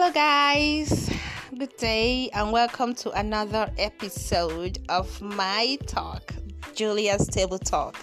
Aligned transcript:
Hello, 0.00 0.12
guys. 0.12 1.10
Good 1.58 1.76
day, 1.76 2.30
and 2.32 2.52
welcome 2.52 2.94
to 2.94 3.10
another 3.18 3.68
episode 3.78 4.78
of 4.88 5.20
my 5.20 5.76
talk, 5.88 6.32
Juliet's 6.72 7.26
Table 7.26 7.58
Talk. 7.58 7.96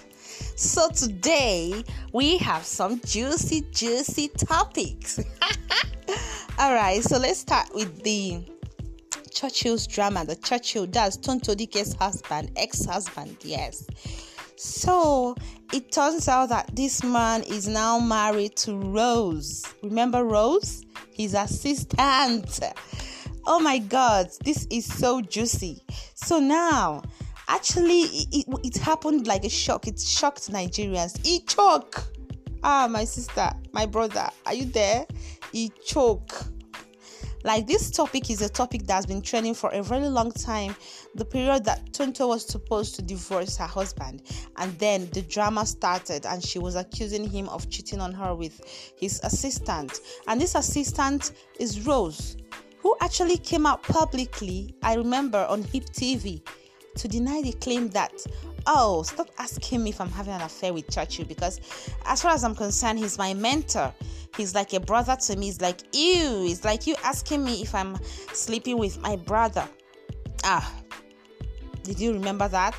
So, 0.58 0.89
today 0.89 1.86
we 2.12 2.37
have 2.40 2.65
some 2.65 3.00
juicy, 3.05 3.62
juicy 3.72 4.28
topics. 4.28 5.22
All 6.60 6.73
right, 6.73 7.01
so 7.01 7.18
let's 7.18 7.40
start 7.40 7.73
with 7.73 8.04
the 8.04 8.44
Churchill's 9.32 9.87
drama. 9.87 10.26
The 10.26 10.36
Churchill, 10.36 10.87
that's 10.87 11.15
Tonto 11.15 11.55
Dikeh's 11.55 11.94
husband, 11.94 12.51
ex 12.58 12.83
husband, 12.83 13.37
yes. 13.40 13.87
So 14.58 15.35
it 15.74 15.92
turns 15.92 16.27
out 16.27 16.49
that 16.49 16.76
this 16.76 17.04
man 17.04 17.44
is 17.44 17.67
now 17.67 17.99
married 17.99 18.55
to 18.58 18.78
Rose. 18.78 19.64
Remember 19.84 20.23
Rose? 20.23 20.84
His 21.14 21.34
assistant. 21.34 22.59
Oh 23.45 23.59
my 23.59 23.78
god, 23.80 24.30
this 24.44 24.66
is 24.72 24.86
so 24.86 25.22
juicy. 25.22 25.84
So 26.16 26.40
now, 26.40 27.04
actually, 27.48 28.02
it, 28.02 28.28
it, 28.48 28.59
it 28.64 28.78
happened 28.78 29.28
like 29.28 29.45
a 29.45 29.50
shock. 29.50 29.88
It 29.88 30.00
shocked 30.00 30.52
Nigerians. 30.52 31.23
He 31.26 31.42
choke. 31.42 32.03
Ah, 32.64 32.88
my 32.90 33.03
sister, 33.03 33.52
my 33.73 33.86
brother, 33.86 34.28
are 34.48 34.53
you 34.53 34.66
there? 34.66 35.06
He 35.52 35.72
choke 35.86 36.34
like 37.45 37.67
this 37.67 37.91
topic 37.91 38.31
is 38.31 38.41
a 38.41 38.49
topic 38.49 38.88
that's 38.88 39.05
been 39.05 39.22
trending 39.22 39.53
for 39.53 39.70
a 39.70 39.84
very 39.84 40.08
long 40.08 40.31
time. 40.31 40.76
The 41.13 41.23
period 41.23 41.63
that 41.66 41.94
Tonto 41.94 42.27
was 42.27 42.44
supposed 42.44 42.95
to 42.95 43.03
divorce 43.03 43.55
her 43.58 43.67
husband, 43.67 44.23
and 44.58 44.77
then 44.80 45.08
the 45.12 45.22
drama 45.22 45.67
started, 45.67 46.26
and 46.26 46.44
she 46.44 46.58
was 46.58 46.76
accusing 46.76 47.30
him 47.30 47.48
of 47.50 47.70
cheating 47.70 48.02
on 48.02 48.13
her 48.13 48.34
with 48.34 48.59
his 48.98 49.22
assistant. 49.23 50.00
And 50.28 50.42
this 50.42 50.55
assistant 50.55 51.33
is 51.59 51.86
Rose, 51.86 52.36
who 52.80 52.97
actually 53.00 53.38
came 53.38 53.67
out 53.67 53.83
publicly, 53.83 54.73
I 54.81 54.95
remember 54.95 55.45
on 55.48 55.61
Hip 55.66 55.86
TV, 55.86 56.42
to 56.96 57.08
deny 57.08 57.42
the 57.42 57.54
claim 57.54 57.90
that 57.90 58.26
oh, 58.68 59.04
stop 59.04 59.30
asking 59.38 59.84
me 59.84 59.92
if 59.92 60.02
I'm 60.02 60.10
having 60.10 60.34
an 60.34 60.42
affair 60.42 60.74
with 60.74 60.90
Churchill 60.90 61.26
because, 61.26 61.60
as 62.06 62.22
far 62.22 62.32
as 62.32 62.44
I'm 62.44 62.56
concerned, 62.56 63.00
he's 63.00 63.18
my 63.18 63.34
mentor. 63.34 63.94
He's 64.36 64.54
like 64.54 64.74
a 64.74 64.80
brother 64.80 65.16
to 65.16 65.36
me. 65.38 65.46
He's 65.46 65.62
like, 65.62 65.82
ew. 65.94 66.46
It's 66.46 66.66
like 66.66 66.88
you 66.88 66.96
asking 67.04 67.44
me 67.44 67.62
if 67.62 67.73
I'm 67.73 67.98
sleeping 68.34 68.78
with 68.78 69.00
my 69.02 69.16
brother. 69.16 69.68
Ah, 70.44 70.73
did 71.84 72.00
you 72.00 72.14
remember 72.14 72.48
that? 72.50 72.76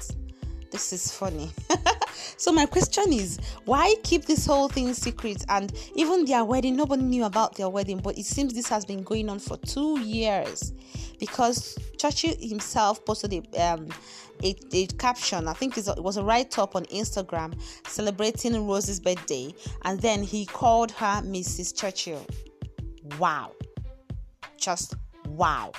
This 0.71 0.93
is 0.93 1.11
funny. 1.11 1.51
so 2.37 2.53
my 2.53 2.67
question 2.67 3.13
is, 3.13 3.39
why 3.65 3.95
keep 4.03 4.25
this 4.25 4.47
whole 4.47 4.69
thing 4.69 4.93
secret? 4.95 5.45
And 5.49 5.73
even 5.95 6.25
their 6.25 6.45
wedding, 6.45 6.77
nobody 6.77 7.03
knew 7.03 7.25
about 7.25 7.57
their 7.57 7.69
wedding, 7.69 7.99
but 7.99 8.19
it 8.19 8.27
seems 8.27 8.55
this 8.55 8.69
has 8.69 8.85
been 8.85 9.03
going 9.03 9.29
on 9.29 9.39
for 9.39 9.57
two 9.59 10.01
years 10.01 10.73
because 11.19 11.79
Churchill 11.99 12.35
himself 12.41 13.05
posted 13.05 13.33
a, 13.33 13.73
um, 13.73 13.89
a, 14.43 14.55
a 14.73 14.87
caption. 14.87 15.49
I 15.49 15.53
think 15.53 15.77
it 15.79 15.87
was 15.99 16.17
a 16.17 16.23
write 16.23 16.59
up 16.59 16.77
on 16.77 16.85
Instagram 16.87 17.59
celebrating 17.87 18.67
Rose's 18.67 19.01
birthday, 19.01 19.55
and 19.85 20.01
then 20.01 20.23
he 20.23 20.47
called 20.47 20.91
her 20.93 21.23
Mrs. 21.23 21.75
Churchill. 21.75 22.27
Wow, 23.19 23.53
just 24.59 24.95
wow. 25.29 25.73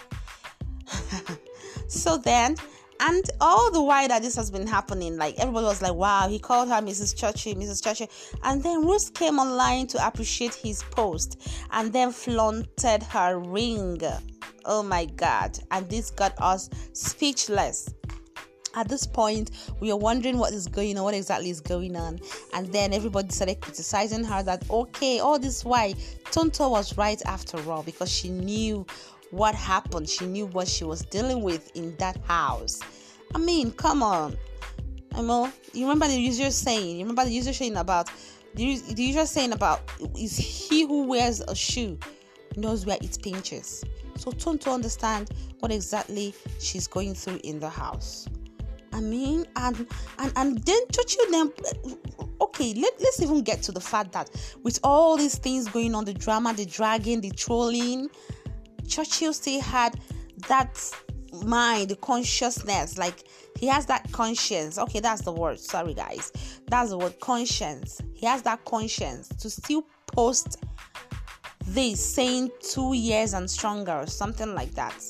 so 1.88 2.18
then 2.18 2.56
and 3.00 3.30
all 3.40 3.72
the 3.72 3.82
while 3.82 4.08
that 4.08 4.22
this 4.22 4.36
has 4.36 4.50
been 4.50 4.66
happening, 4.66 5.18
like 5.18 5.38
everybody 5.38 5.66
was 5.66 5.82
like, 5.82 5.94
wow, 5.94 6.28
he 6.28 6.40
called 6.40 6.70
her 6.70 6.82
Mrs. 6.82 7.16
Churchill, 7.16 7.56
Mrs. 7.56 7.84
Churchill. 7.84 8.08
And 8.44 8.64
then 8.64 8.86
Ruth 8.86 9.14
came 9.14 9.40
online 9.40 9.88
to 9.88 10.08
appreciate 10.08 10.56
his 10.56 10.84
post 10.84 11.42
and 11.72 11.94
then 11.94 12.12
flaunted 12.12 13.04
her 13.04 13.38
ring. 13.40 14.02
Oh 14.66 14.84
my 14.84 15.06
God. 15.06 15.60
And 15.72 15.88
this 15.90 16.10
got 16.10 16.34
us 16.40 16.70
speechless. 16.94 17.94
At 18.76 18.90
this 18.90 19.08
point, 19.08 19.52
we 19.80 19.92
are 19.92 19.98
wondering 19.98 20.38
what 20.38 20.54
is 20.54 20.68
going 20.68 20.98
on, 20.98 21.04
what 21.04 21.16
exactly 21.16 21.50
is 21.50 21.62
going 21.62 21.96
on. 21.96 22.20
And 22.54 22.72
then 22.72 22.94
everybody 22.94 23.30
started 23.30 23.60
criticizing 23.60 24.24
her 24.24 24.44
that, 24.44 24.70
okay, 24.70 25.20
all 25.20 25.40
this 25.40 25.66
why 25.66 25.96
Tonto 26.32 26.70
was 26.70 26.96
right 26.96 27.20
after 27.26 27.58
all 27.72 27.82
because 27.82 28.12
she 28.12 28.30
knew 28.30 28.86
what 29.32 29.56
happened. 29.56 30.10
She 30.10 30.26
knew 30.26 30.48
what 30.48 30.68
she 30.68 30.84
was 30.84 31.02
dealing 31.02 31.42
with 31.42 31.76
in 31.76 31.96
that 31.98 32.18
house. 32.26 32.80
I 33.34 33.38
mean, 33.38 33.72
come 33.72 34.04
on. 34.04 34.38
I 35.14 35.22
know 35.22 35.52
you 35.74 35.84
remember 35.84 36.08
the 36.08 36.20
usual 36.20 36.52
saying. 36.52 36.98
You 36.98 37.04
remember 37.04 37.26
the 37.26 37.32
usual 37.32 37.54
saying 37.54 37.78
about 37.78 38.10
the, 38.56 38.78
the 38.94 39.04
usual 39.04 39.26
saying 39.26 39.54
about 39.54 39.82
is 40.18 40.38
he 40.38 40.86
who 40.86 41.04
wears 41.04 41.42
a 41.42 41.56
shoe 41.56 41.98
knows 42.56 42.86
where 42.86 42.98
it 43.02 43.18
pinches. 43.22 43.84
So 44.16 44.32
Tonto 44.32 44.74
understand 44.74 45.30
what 45.60 45.72
exactly 45.72 46.34
she's 46.60 46.88
going 46.88 47.14
through 47.14 47.40
in 47.44 47.60
the 47.60 47.70
house. 47.70 48.28
I 48.94 49.00
mean, 49.00 49.46
and 49.56 49.88
and 50.18 50.34
and 50.36 50.58
then 50.64 50.80
Churchill 50.92 51.32
then 51.32 51.52
okay, 52.42 52.74
let, 52.74 52.94
let's 53.00 53.22
even 53.22 53.42
get 53.42 53.62
to 53.64 53.72
the 53.72 53.80
fact 53.80 54.12
that 54.14 54.30
with 54.64 54.80
all 54.84 55.18
these 55.18 55.38
things 55.38 55.68
going 55.68 55.94
on, 55.94 56.06
the 56.06 56.14
drama, 56.14 56.54
the 56.54 56.66
dragging, 56.66 57.22
the 57.22 57.30
trolling, 57.32 58.10
Churchill 58.88 59.34
still 59.34 59.62
had 59.62 60.00
that 60.48 60.78
mind, 61.44 61.96
consciousness, 62.02 62.98
like 62.98 63.28
he 63.60 63.68
has 63.68 63.86
that 63.88 64.12
conscience. 64.12 64.78
Okay, 64.78 65.00
that's 65.00 65.22
the 65.22 65.32
word. 65.32 65.60
Sorry, 65.60 65.94
guys. 65.94 66.32
That's 66.68 66.90
the 66.92 66.98
word 66.98 67.20
conscience. 67.20 68.02
He 68.14 68.26
has 68.26 68.42
that 68.44 68.64
conscience 68.66 69.30
to 69.30 69.50
still 69.50 69.84
post 70.08 70.64
this 71.66 72.04
saying 72.14 72.52
two 72.62 72.94
years 72.94 73.34
and 73.34 73.50
stronger 73.50 73.94
or 73.94 74.08
something 74.08 74.54
like 74.54 74.74
that. 74.76 75.04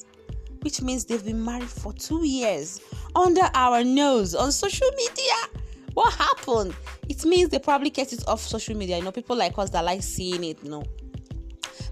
Which 0.62 0.82
means 0.82 1.06
they've 1.06 1.24
been 1.24 1.44
married 1.44 1.70
for 1.70 1.94
two 1.94 2.26
years 2.26 2.82
under 3.16 3.50
our 3.54 3.84
nose 3.84 4.34
on 4.34 4.52
social 4.52 4.90
media. 4.98 5.62
What 5.94 6.14
happened? 6.14 6.76
It 7.10 7.24
means 7.26 7.50
they 7.50 7.60
probably 7.60 7.90
kept 7.90 8.14
it 8.14 8.28
off 8.28 8.42
social 8.42 8.76
media. 8.76 8.98
You 8.98 9.04
know, 9.04 9.12
people 9.12 9.36
like 9.36 9.58
us 9.58 9.70
that 9.72 9.86
like 9.86 10.04
seeing 10.04 10.44
it, 10.44 10.64
you 10.64 10.70
know 10.70 10.84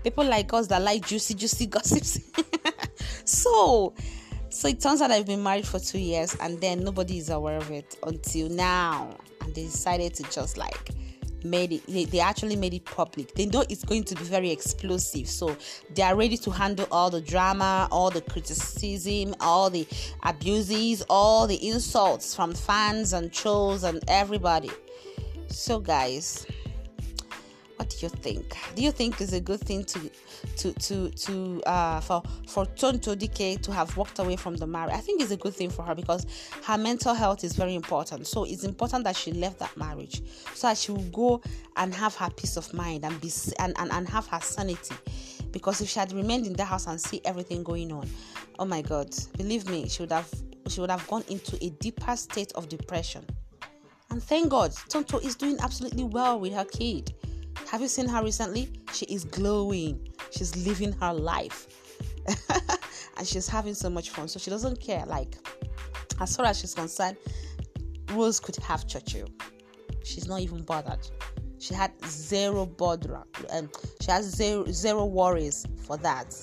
people 0.05 0.23
like 0.23 0.53
us 0.53 0.67
that 0.67 0.83
like 0.83 1.05
juicy, 1.05 1.33
juicy 1.33 1.65
gossips. 1.75 2.19
so, 3.25 3.93
so 4.49 4.67
it 4.67 4.79
turns 4.79 5.01
out 5.01 5.09
I've 5.09 5.25
been 5.25 5.41
married 5.41 5.65
for 5.65 5.79
two 5.79 5.97
years 5.97 6.37
and 6.39 6.61
then 6.61 6.83
nobody 6.83 7.17
is 7.17 7.31
aware 7.31 7.57
of 7.57 7.71
it 7.71 7.97
until 8.03 8.47
now. 8.49 9.17
And 9.41 9.53
they 9.55 9.63
decided 9.63 10.13
to 10.13 10.23
just 10.29 10.57
like 10.57 10.91
made 11.43 11.71
it 11.71 11.85
they, 11.87 12.05
they 12.05 12.19
actually 12.19 12.55
made 12.55 12.73
it 12.73 12.83
public 12.85 13.31
they 13.35 13.45
know 13.45 13.63
it's 13.69 13.83
going 13.83 14.03
to 14.03 14.15
be 14.15 14.23
very 14.23 14.49
explosive 14.49 15.29
so 15.29 15.55
they 15.93 16.01
are 16.01 16.15
ready 16.15 16.37
to 16.37 16.49
handle 16.49 16.87
all 16.89 17.11
the 17.11 17.21
drama 17.21 17.87
all 17.91 18.09
the 18.09 18.21
criticism 18.21 19.35
all 19.41 19.69
the 19.69 19.87
abuses 20.23 21.03
all 21.07 21.45
the 21.45 21.67
insults 21.67 22.35
from 22.35 22.51
fans 22.51 23.13
and 23.13 23.31
trolls 23.31 23.83
and 23.83 24.03
everybody 24.07 24.71
so 25.47 25.79
guys 25.79 26.47
what 27.77 27.89
do 27.89 27.97
you 27.99 28.09
think? 28.09 28.55
Do 28.75 28.81
you 28.81 28.91
think 28.91 29.19
it's 29.19 29.33
a 29.33 29.39
good 29.39 29.59
thing 29.59 29.83
to 29.85 30.11
to 30.57 30.73
to 30.73 31.09
to 31.09 31.63
uh 31.65 31.99
for 31.99 32.23
for 32.47 32.65
Tonto 32.65 33.15
Dikeh 33.15 33.61
to 33.61 33.73
have 33.73 33.95
walked 33.97 34.19
away 34.19 34.35
from 34.35 34.55
the 34.55 34.67
marriage? 34.67 34.95
I 34.95 34.99
think 34.99 35.21
it's 35.21 35.31
a 35.31 35.37
good 35.37 35.53
thing 35.53 35.69
for 35.69 35.83
her 35.83 35.95
because 35.95 36.25
her 36.63 36.77
mental 36.77 37.13
health 37.13 37.43
is 37.43 37.53
very 37.53 37.75
important. 37.75 38.27
So 38.27 38.43
it's 38.45 38.63
important 38.63 39.03
that 39.03 39.15
she 39.15 39.31
left 39.33 39.59
that 39.59 39.75
marriage 39.75 40.21
so 40.53 40.67
that 40.67 40.77
she 40.77 40.91
will 40.91 41.09
go 41.11 41.41
and 41.75 41.93
have 41.93 42.15
her 42.15 42.29
peace 42.29 42.57
of 42.57 42.73
mind 42.73 43.03
and 43.03 43.19
be 43.19 43.31
and, 43.59 43.73
and, 43.77 43.91
and 43.91 44.07
have 44.09 44.27
her 44.27 44.39
sanity. 44.41 44.95
Because 45.51 45.81
if 45.81 45.89
she 45.89 45.99
had 45.99 46.11
remained 46.11 46.45
in 46.45 46.53
the 46.53 46.65
house 46.65 46.87
and 46.87 46.99
see 46.99 47.21
everything 47.23 47.63
going 47.63 47.91
on, 47.91 48.09
oh 48.59 48.65
my 48.65 48.81
god, 48.81 49.13
believe 49.37 49.69
me, 49.69 49.87
she 49.87 50.03
would 50.03 50.11
have 50.11 50.29
she 50.67 50.81
would 50.81 50.89
have 50.89 51.05
gone 51.07 51.23
into 51.29 51.57
a 51.63 51.69
deeper 51.71 52.15
state 52.15 52.51
of 52.53 52.69
depression. 52.69 53.25
And 54.09 54.21
thank 54.23 54.49
God, 54.49 54.73
Tonto 54.89 55.19
is 55.19 55.35
doing 55.35 55.57
absolutely 55.59 56.03
well 56.03 56.39
with 56.39 56.53
her 56.53 56.65
kid. 56.65 57.13
Have 57.69 57.81
you 57.81 57.87
seen 57.87 58.07
her 58.07 58.23
recently? 58.23 58.69
She 58.93 59.05
is 59.05 59.23
glowing. 59.25 60.07
She's 60.31 60.55
living 60.65 60.93
her 60.93 61.13
life. 61.13 61.67
and 63.17 63.27
she's 63.27 63.47
having 63.47 63.73
so 63.73 63.89
much 63.89 64.09
fun. 64.11 64.27
So 64.27 64.39
she 64.39 64.49
doesn't 64.49 64.79
care. 64.79 65.05
Like, 65.05 65.35
as 66.19 66.35
far 66.35 66.45
as 66.45 66.59
she's 66.59 66.73
concerned, 66.73 67.17
Rose 68.11 68.39
could 68.39 68.55
have 68.57 68.87
Churchill. 68.87 69.27
She's 70.03 70.27
not 70.27 70.41
even 70.41 70.63
bothered. 70.63 71.07
She 71.59 71.73
had 71.73 71.91
zero 72.05 72.65
bother. 72.65 73.23
Um, 73.49 73.69
she 74.01 74.11
has 74.11 74.25
zero 74.25 74.65
zero 74.71 75.05
worries 75.05 75.65
for 75.85 75.97
that. 75.97 76.35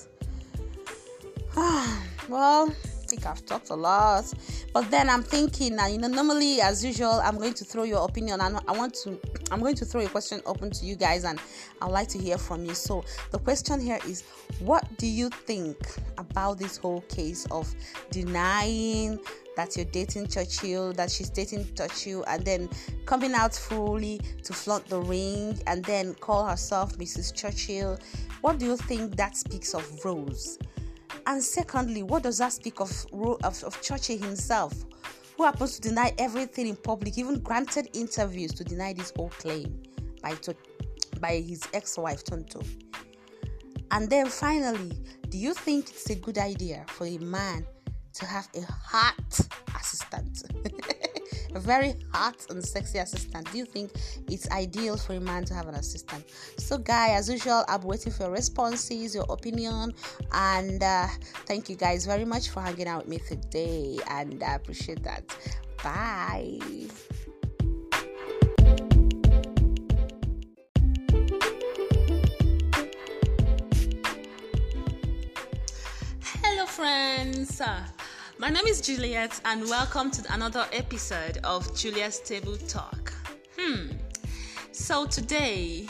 well, 2.27 2.69
I 2.69 3.05
think 3.07 3.25
I've 3.25 3.45
talked 3.45 3.69
a 3.69 3.75
lot. 3.75 4.33
But 4.73 4.89
then 4.89 5.07
I'm 5.07 5.21
thinking 5.21 5.75
now, 5.75 5.85
you 5.85 5.99
know, 5.99 6.07
normally 6.07 6.59
as 6.59 6.83
usual, 6.83 7.21
I'm 7.23 7.37
going 7.37 7.53
to 7.53 7.63
throw 7.63 7.83
your 7.83 8.03
opinion 8.05 8.41
and 8.41 8.59
I 8.67 8.71
want 8.71 8.95
to 9.03 9.19
I'm 9.51 9.59
going 9.59 9.75
to 9.75 9.85
throw 9.85 10.01
a 10.01 10.07
question 10.07 10.41
open 10.47 10.71
to 10.71 10.85
you 10.85 10.95
guys 10.95 11.25
and 11.25 11.39
I'd 11.79 11.91
like 11.91 12.07
to 12.09 12.17
hear 12.17 12.39
from 12.39 12.65
you. 12.65 12.73
So 12.73 13.05
the 13.29 13.37
question 13.37 13.79
here 13.79 13.99
is 14.07 14.23
what 14.59 14.97
do 14.97 15.05
you 15.05 15.29
think 15.29 15.77
about 16.17 16.57
this 16.57 16.77
whole 16.77 17.01
case 17.01 17.45
of 17.51 17.71
denying 18.09 19.19
that 19.55 19.75
you're 19.75 19.85
dating 19.85 20.27
Churchill, 20.27 20.91
that 20.93 21.11
she's 21.11 21.29
dating 21.29 21.71
Churchill, 21.75 22.23
and 22.27 22.43
then 22.43 22.67
coming 23.05 23.33
out 23.33 23.53
fully 23.53 24.19
to 24.43 24.53
flaunt 24.53 24.87
the 24.87 24.99
ring 24.99 25.59
and 25.67 25.85
then 25.85 26.15
call 26.15 26.47
herself 26.47 26.97
Mrs. 26.97 27.31
Churchill. 27.35 27.99
What 28.41 28.57
do 28.57 28.65
you 28.65 28.77
think 28.77 29.15
that 29.17 29.37
speaks 29.37 29.75
of 29.75 30.03
Rose? 30.03 30.57
And 31.27 31.41
secondly, 31.41 32.03
what 32.03 32.23
does 32.23 32.37
that 32.39 32.53
speak 32.53 32.79
of, 32.79 32.91
of, 33.43 33.63
of 33.63 33.87
himself? 34.07 34.73
Who 35.37 35.43
happens 35.43 35.79
to 35.79 35.89
deny 35.89 36.13
everything 36.17 36.67
in 36.67 36.75
public, 36.75 37.17
even 37.17 37.39
granted 37.39 37.89
interviews 37.93 38.53
to 38.53 38.63
deny 38.63 38.93
this 38.93 39.11
whole 39.15 39.29
claim 39.29 39.81
by, 40.21 40.35
by 41.19 41.37
his 41.37 41.63
ex 41.73 41.97
wife, 41.97 42.23
Tonto. 42.23 42.61
And 43.91 44.09
then 44.09 44.27
finally, 44.27 44.91
do 45.29 45.37
you 45.37 45.53
think 45.53 45.89
it's 45.89 46.09
a 46.09 46.15
good 46.15 46.37
idea 46.37 46.85
for 46.87 47.05
a 47.05 47.17
man 47.17 47.65
to 48.13 48.25
have 48.25 48.47
a 48.55 48.61
hot 48.61 49.39
assistant? 49.75 50.43
a 51.55 51.59
very 51.59 51.95
hot 52.11 52.45
and 52.49 52.63
sexy 52.63 52.97
assistant. 52.99 53.51
Do 53.51 53.57
you 53.57 53.65
think 53.65 53.91
it's 54.27 54.49
ideal 54.51 54.97
for 54.97 55.13
a 55.13 55.19
man 55.19 55.45
to 55.45 55.53
have 55.53 55.67
an 55.67 55.75
assistant? 55.75 56.25
So, 56.57 56.77
guy, 56.77 57.09
as 57.09 57.29
usual, 57.29 57.63
I'm 57.67 57.81
waiting 57.81 58.11
for 58.11 58.23
your 58.23 58.31
responses, 58.31 59.15
your 59.15 59.25
opinion, 59.29 59.93
and 60.31 60.83
uh, 60.83 61.07
thank 61.45 61.69
you 61.69 61.75
guys 61.75 62.05
very 62.05 62.25
much 62.25 62.49
for 62.49 62.61
hanging 62.61 62.87
out 62.87 63.05
with 63.05 63.09
me 63.09 63.19
today, 63.19 63.99
and 64.09 64.41
I 64.43 64.55
appreciate 64.55 65.03
that. 65.03 65.23
Bye. 65.83 66.59
Hello, 76.41 76.65
friends. 76.65 77.61
My 78.43 78.49
name 78.49 78.65
is 78.67 78.81
Juliet, 78.81 79.39
and 79.45 79.61
welcome 79.69 80.11
to 80.11 80.33
another 80.33 80.65
episode 80.73 81.37
of 81.45 81.73
Juliet's 81.77 82.19
Table 82.19 82.57
Talk. 82.57 83.13
Hmm. 83.57 83.91
So 84.73 85.05
today, 85.05 85.87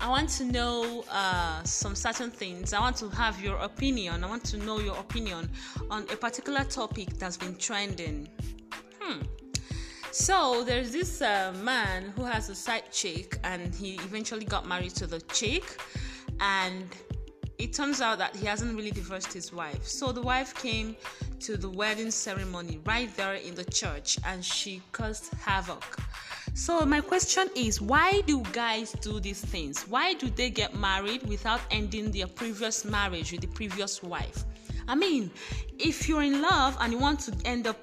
I 0.00 0.08
want 0.08 0.28
to 0.38 0.44
know 0.44 1.04
uh, 1.10 1.64
some 1.64 1.96
certain 1.96 2.30
things. 2.30 2.72
I 2.72 2.78
want 2.78 2.94
to 2.98 3.08
have 3.08 3.42
your 3.42 3.56
opinion. 3.56 4.22
I 4.22 4.28
want 4.28 4.44
to 4.44 4.56
know 4.56 4.78
your 4.78 4.96
opinion 4.98 5.50
on 5.90 6.04
a 6.04 6.14
particular 6.14 6.62
topic 6.62 7.08
that's 7.18 7.36
been 7.36 7.56
trending. 7.56 8.28
Hmm. 9.00 9.22
So 10.12 10.62
there's 10.62 10.92
this 10.92 11.20
uh, 11.20 11.52
man 11.60 12.12
who 12.14 12.22
has 12.22 12.48
a 12.50 12.54
side 12.54 12.84
chick, 12.92 13.36
and 13.42 13.74
he 13.74 13.94
eventually 13.94 14.44
got 14.44 14.64
married 14.64 14.94
to 14.94 15.08
the 15.08 15.20
chick, 15.22 15.82
and 16.38 16.86
it 17.58 17.72
turns 17.72 18.00
out 18.00 18.18
that 18.18 18.36
he 18.36 18.46
hasn't 18.46 18.76
really 18.76 18.90
divorced 18.90 19.32
his 19.32 19.52
wife. 19.52 19.86
So 19.86 20.12
the 20.12 20.22
wife 20.22 20.54
came 20.54 20.96
to 21.40 21.56
the 21.56 21.70
wedding 21.70 22.10
ceremony 22.10 22.80
right 22.84 23.14
there 23.16 23.34
in 23.34 23.54
the 23.54 23.64
church 23.64 24.18
and 24.26 24.44
she 24.44 24.82
caused 24.92 25.32
havoc. 25.34 25.98
So 26.54 26.84
my 26.86 27.00
question 27.00 27.48
is 27.54 27.80
why 27.80 28.22
do 28.26 28.42
guys 28.52 28.92
do 28.92 29.20
these 29.20 29.40
things? 29.40 29.82
Why 29.88 30.14
do 30.14 30.30
they 30.30 30.50
get 30.50 30.74
married 30.74 31.22
without 31.24 31.60
ending 31.70 32.10
their 32.10 32.26
previous 32.26 32.84
marriage 32.84 33.32
with 33.32 33.42
the 33.42 33.48
previous 33.48 34.02
wife? 34.02 34.44
I 34.88 34.94
mean, 34.94 35.30
if 35.78 36.08
you're 36.08 36.22
in 36.22 36.42
love 36.42 36.76
and 36.80 36.92
you 36.92 36.98
want 36.98 37.20
to 37.20 37.34
end 37.44 37.66
up 37.66 37.76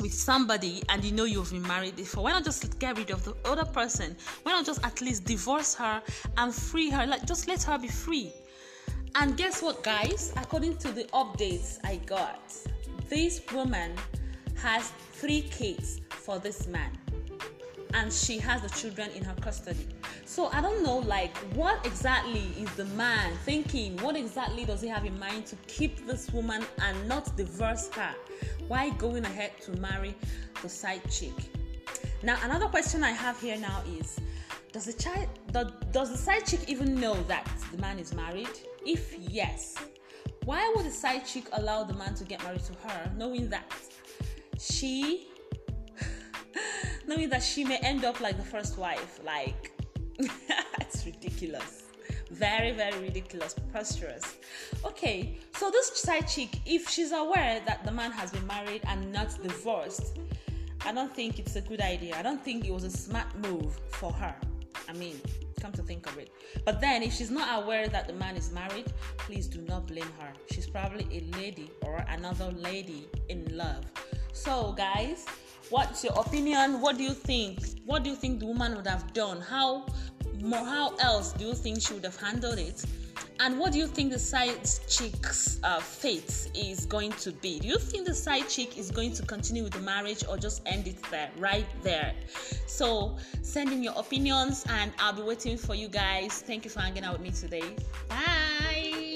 with 0.00 0.12
somebody 0.12 0.82
and 0.88 1.04
you 1.04 1.12
know 1.12 1.24
you've 1.24 1.50
been 1.50 1.66
married 1.66 1.96
before, 1.96 2.24
why 2.24 2.32
not 2.32 2.44
just 2.44 2.78
get 2.78 2.96
rid 2.96 3.10
of 3.10 3.24
the 3.24 3.34
other 3.44 3.64
person? 3.64 4.16
Why 4.42 4.52
not 4.52 4.64
just 4.64 4.84
at 4.84 5.00
least 5.00 5.24
divorce 5.24 5.74
her 5.74 6.02
and 6.36 6.54
free 6.54 6.90
her? 6.90 7.06
Like 7.06 7.26
just 7.26 7.48
let 7.48 7.62
her 7.64 7.78
be 7.78 7.88
free. 7.88 8.32
And 9.14 9.36
guess 9.36 9.60
what, 9.62 9.82
guys? 9.82 10.32
According 10.36 10.78
to 10.78 10.90
the 10.90 11.04
updates 11.12 11.78
I 11.84 11.96
got, 12.06 12.40
this 13.08 13.42
woman 13.52 13.92
has 14.56 14.90
three 15.12 15.42
kids 15.42 16.00
for 16.08 16.38
this 16.38 16.66
man, 16.66 16.90
and 17.92 18.10
she 18.10 18.38
has 18.38 18.62
the 18.62 18.70
children 18.70 19.10
in 19.10 19.22
her 19.22 19.34
custody. 19.40 19.86
So 20.24 20.46
I 20.46 20.62
don't 20.62 20.82
know, 20.82 20.98
like, 20.98 21.36
what 21.54 21.84
exactly 21.84 22.46
is 22.58 22.74
the 22.74 22.86
man 22.86 23.36
thinking? 23.44 23.98
What 23.98 24.16
exactly 24.16 24.64
does 24.64 24.80
he 24.80 24.88
have 24.88 25.04
in 25.04 25.18
mind 25.18 25.44
to 25.46 25.56
keep 25.66 26.06
this 26.06 26.32
woman 26.32 26.64
and 26.80 27.06
not 27.06 27.36
divorce 27.36 27.90
her? 27.92 28.14
Why 28.66 28.90
going 28.90 29.26
ahead 29.26 29.52
to 29.62 29.72
marry 29.72 30.16
the 30.62 30.70
side 30.70 31.02
chick? 31.10 31.34
Now, 32.22 32.38
another 32.42 32.66
question 32.66 33.04
I 33.04 33.10
have 33.10 33.38
here 33.40 33.58
now 33.58 33.82
is 33.98 34.18
does 34.72 34.86
the 34.86 34.92
child 34.94 35.28
does 35.92 36.10
the 36.10 36.16
side 36.16 36.46
chick 36.46 36.60
even 36.66 36.94
know 36.94 37.14
that 37.24 37.46
the 37.70 37.78
man 37.78 37.98
is 37.98 38.14
married? 38.14 38.48
If 38.84 39.14
yes, 39.18 39.76
why 40.44 40.72
would 40.74 40.86
the 40.86 40.90
side 40.90 41.26
chick 41.26 41.44
allow 41.52 41.84
the 41.84 41.94
man 41.94 42.14
to 42.14 42.24
get 42.24 42.42
married 42.42 42.64
to 42.64 42.72
her, 42.88 43.12
knowing 43.16 43.50
that 43.50 43.70
she, 44.58 45.28
knowing 47.06 47.28
that 47.28 47.42
she 47.42 47.64
may 47.64 47.76
end 47.78 48.04
up 48.04 48.20
like 48.20 48.36
the 48.38 48.44
first 48.44 48.78
wife? 48.78 49.20
Like, 49.24 49.72
it's 50.80 51.04
ridiculous. 51.04 51.84
Very, 52.30 52.72
very 52.72 52.98
ridiculous, 52.98 53.52
preposterous. 53.52 54.36
Okay, 54.86 55.36
so 55.54 55.70
this 55.70 55.88
side 56.00 56.26
chick, 56.26 56.60
if 56.64 56.88
she's 56.88 57.12
aware 57.12 57.60
that 57.66 57.84
the 57.84 57.92
man 57.92 58.10
has 58.10 58.32
been 58.32 58.46
married 58.46 58.80
and 58.86 59.12
not 59.12 59.40
divorced, 59.42 60.18
I 60.84 60.92
don't 60.92 61.14
think 61.14 61.38
it's 61.38 61.56
a 61.56 61.60
good 61.60 61.82
idea. 61.82 62.16
I 62.16 62.22
don't 62.22 62.42
think 62.42 62.64
it 62.64 62.72
was 62.72 62.84
a 62.84 62.90
smart 62.90 63.36
move 63.38 63.78
for 63.90 64.12
her. 64.12 64.34
I 64.92 64.98
mean, 64.98 65.18
come 65.60 65.72
to 65.72 65.82
think 65.82 66.06
of 66.06 66.18
it. 66.18 66.30
But 66.66 66.80
then, 66.80 67.02
if 67.02 67.14
she's 67.14 67.30
not 67.30 67.62
aware 67.62 67.88
that 67.88 68.06
the 68.06 68.12
man 68.12 68.36
is 68.36 68.52
married, 68.52 68.92
please 69.16 69.46
do 69.46 69.62
not 69.62 69.86
blame 69.86 70.12
her. 70.20 70.32
She's 70.50 70.66
probably 70.66 71.06
a 71.10 71.36
lady 71.38 71.70
or 71.82 72.04
another 72.08 72.50
lady 72.52 73.08
in 73.30 73.56
love. 73.56 73.84
So, 74.34 74.72
guys, 74.72 75.24
what's 75.70 76.04
your 76.04 76.12
opinion? 76.18 76.80
What 76.82 76.98
do 76.98 77.04
you 77.04 77.14
think? 77.14 77.60
What 77.86 78.04
do 78.04 78.10
you 78.10 78.16
think 78.16 78.40
the 78.40 78.46
woman 78.46 78.76
would 78.76 78.86
have 78.86 79.14
done? 79.14 79.40
How 79.40 79.86
more? 80.40 80.64
How 80.64 80.94
else 80.96 81.32
do 81.32 81.46
you 81.46 81.54
think 81.54 81.80
she 81.80 81.94
would 81.94 82.04
have 82.04 82.16
handled 82.16 82.58
it? 82.58 82.84
And 83.42 83.58
what 83.58 83.72
do 83.72 83.78
you 83.78 83.88
think 83.88 84.12
the 84.12 84.20
side 84.20 84.68
chick's 84.86 85.58
uh, 85.64 85.80
fate 85.80 86.48
is 86.54 86.86
going 86.86 87.10
to 87.14 87.32
be? 87.32 87.58
Do 87.58 87.66
you 87.66 87.76
think 87.76 88.06
the 88.06 88.14
side 88.14 88.48
chick 88.48 88.78
is 88.78 88.92
going 88.92 89.12
to 89.14 89.22
continue 89.24 89.64
with 89.64 89.72
the 89.72 89.80
marriage 89.80 90.22
or 90.28 90.36
just 90.36 90.62
end 90.64 90.86
it 90.86 91.02
there, 91.10 91.28
right 91.36 91.66
there? 91.82 92.14
So 92.68 93.16
send 93.42 93.72
in 93.72 93.82
your 93.82 93.94
opinions 93.96 94.64
and 94.68 94.92
I'll 95.00 95.12
be 95.12 95.22
waiting 95.22 95.56
for 95.56 95.74
you 95.74 95.88
guys. 95.88 96.40
Thank 96.40 96.64
you 96.64 96.70
for 96.70 96.78
hanging 96.78 97.02
out 97.02 97.14
with 97.14 97.22
me 97.22 97.32
today. 97.32 97.74
Bye. 98.08 99.11